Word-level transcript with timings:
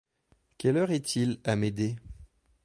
Quelle 0.57 0.77
heure 0.77 0.89
est-il, 0.89 1.39
Amédée? 1.43 1.95